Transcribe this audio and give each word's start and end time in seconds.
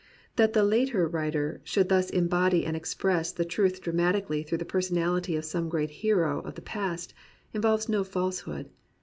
That 0.35 0.55
a 0.57 0.63
later 0.63 1.07
writer 1.07 1.61
should 1.63 1.89
thus 1.89 2.09
embody 2.09 2.65
and 2.65 2.75
express 2.75 3.31
the 3.31 3.45
truth 3.45 3.81
dramatically 3.83 4.41
through 4.41 4.57
the 4.57 4.65
personality 4.65 5.35
of 5.35 5.45
some 5.45 5.69
great 5.69 5.91
hero 6.01 6.39
of 6.39 6.55
the 6.55 6.61
past, 6.63 7.13
involves 7.53 7.87
no 7.87 8.03
falsehood. 8.03 8.71